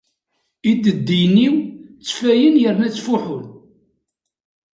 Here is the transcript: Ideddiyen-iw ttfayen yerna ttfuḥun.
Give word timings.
Ideddiyen-iw 0.71 1.55
ttfayen 2.03 2.55
yerna 2.61 2.87
ttfuḥun. 2.89 3.45